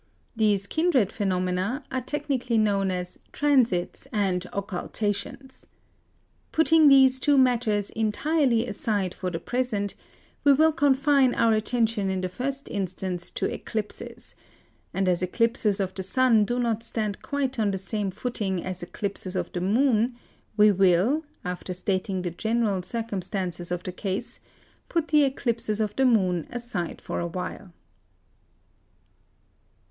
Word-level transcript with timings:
These 0.35 0.65
kindred 0.65 1.11
phenomena 1.11 1.83
are 1.91 2.01
technically 2.01 2.57
known 2.57 2.89
as 2.89 3.19
"Transits" 3.31 4.07
and 4.11 4.43
"Occultations." 4.51 5.67
Putting 6.51 6.87
these 6.87 7.19
two 7.19 7.37
matters 7.37 7.91
entirely 7.91 8.67
aside 8.67 9.13
for 9.13 9.29
the 9.29 9.37
present, 9.39 9.93
we 10.43 10.53
will 10.53 10.71
confine 10.71 11.35
our 11.35 11.53
attention 11.53 12.09
in 12.09 12.21
the 12.21 12.29
first 12.29 12.67
instance 12.67 13.29
to 13.29 13.45
eclipses; 13.45 14.33
and 14.91 15.07
as 15.07 15.21
eclipses 15.21 15.79
of 15.79 15.93
the 15.93 16.01
Sun 16.01 16.45
do 16.45 16.57
not 16.57 16.81
stand 16.81 17.21
quite 17.21 17.59
on 17.59 17.69
the 17.69 17.77
same 17.77 18.09
footing 18.09 18.63
as 18.63 18.81
eclipses 18.81 19.35
of 19.35 19.53
the 19.53 19.61
Moon, 19.61 20.15
we 20.57 20.71
will, 20.71 21.23
after 21.45 21.75
stating 21.75 22.23
the 22.23 22.31
general 22.31 22.81
circumstances 22.81 23.69
of 23.69 23.83
the 23.83 23.91
case, 23.91 24.39
put 24.89 25.09
the 25.09 25.23
eclipses 25.23 25.79
of 25.79 25.95
the 25.95 26.05
Moon 26.05 26.47
aside 26.49 26.99
for 26.99 27.19
a 27.19 27.27
while. 27.27 27.71